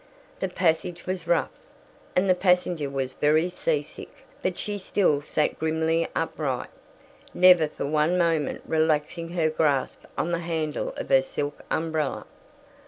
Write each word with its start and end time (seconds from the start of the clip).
The 0.39 0.47
passage 0.49 1.05
was 1.05 1.27
rough, 1.27 1.51
and 2.15 2.27
the 2.27 2.33
passenger 2.33 2.89
was 2.89 3.13
very 3.13 3.49
seasick; 3.49 4.09
but 4.41 4.57
she 4.57 4.79
still 4.79 5.21
sat 5.21 5.59
grimly 5.59 6.07
upright, 6.15 6.71
never 7.35 7.67
for 7.67 7.85
one 7.85 8.17
moment 8.17 8.63
relaxing 8.65 9.29
her 9.33 9.51
grasp 9.51 9.99
on 10.17 10.31
the 10.31 10.39
handle 10.39 10.89
of 10.97 11.09
her 11.09 11.21
silk 11.21 11.61
umbrella. 11.69 12.25